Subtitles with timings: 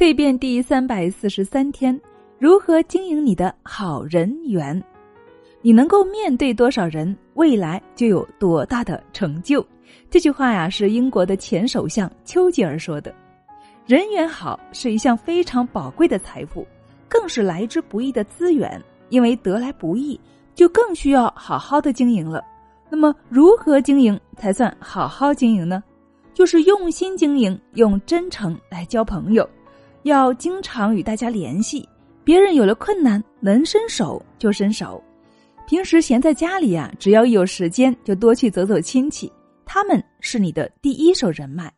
[0.00, 2.00] 蜕变第三百四十三天，
[2.38, 4.82] 如何经营你的好人缘？
[5.60, 9.62] 你能够面对多少人，未来就有多大的成就。
[10.08, 13.14] 这句话呀，是英国的前首相丘吉尔说的。
[13.84, 16.66] 人缘好是一项非常宝贵的财富，
[17.06, 18.82] 更是来之不易的资源。
[19.10, 20.18] 因为得来不易，
[20.54, 22.42] 就更需要好好的经营了。
[22.88, 25.84] 那么，如何经营才算好好经营呢？
[26.32, 29.46] 就是用心经营，用真诚来交朋友。
[30.02, 31.86] 要经常与大家联系，
[32.24, 35.02] 别人有了困难能伸手就伸手。
[35.66, 39.30] 平时闲在家里啊，只要一有时间就多去走走亲戚，
[39.64, 41.72] 他们是你的第一手人脉，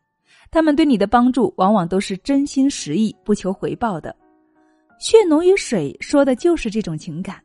[0.50, 4.14] 他们对你的帮助往往都是真心实意、不求回报的。
[4.98, 7.36] 血浓于水，说的就是这种情感。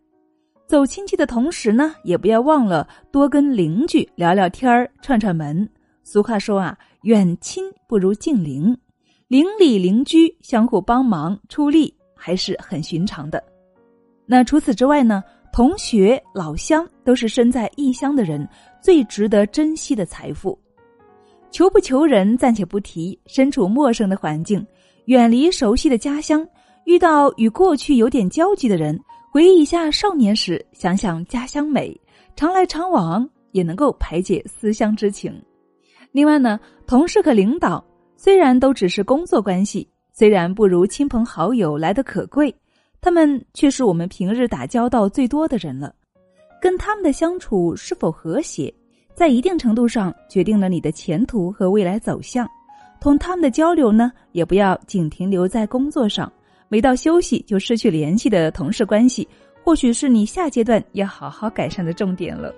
[0.68, 5.68] 走亲戚的同时呢，也不要忘了多跟邻居聊聊天儿、串串门。
[6.04, 8.78] 俗话说啊，远亲不如近邻。
[9.28, 13.44] 邻里邻居相互帮忙出力还是很寻常的。
[14.26, 15.24] 那除此之外呢？
[15.52, 18.48] 同学、老乡都是身在异乡的人
[18.80, 20.58] 最值得珍惜的财富。
[21.50, 24.64] 求不求人暂且不提，身处陌生的环境，
[25.06, 26.48] 远离熟悉的家乡，
[26.86, 29.00] 遇到与过去有点交集的人，
[29.32, 32.00] 回忆一下少年时，想想家乡美，
[32.36, 35.34] 常来常往也能够排解思乡之情。
[36.12, 37.84] 另外呢，同事和领导。
[38.20, 42.54] 虽然都只是工作关系，虽然不如亲朋好友来的可贵，
[43.00, 45.94] 他们却是我们平日打交道最多的人了。
[46.60, 48.74] 跟他们的相处是否和谐，
[49.14, 52.50] 在一定程度上决定了你的前途和未来走向。
[53.00, 56.30] 同他们的交流呢，也不要仅停留在工作上，
[56.70, 59.28] 没到休息就失去联系的同事关系，
[59.64, 62.52] 或许是你下阶段要好好改善的重点了。